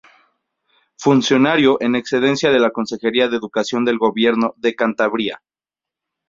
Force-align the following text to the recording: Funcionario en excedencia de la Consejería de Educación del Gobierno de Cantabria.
Funcionario 0.97 1.79
en 1.79 1.93
excedencia 1.93 2.49
de 2.49 2.57
la 2.57 2.71
Consejería 2.71 3.29
de 3.29 3.37
Educación 3.37 3.85
del 3.85 3.99
Gobierno 3.99 4.55
de 4.57 4.73
Cantabria. 4.73 5.43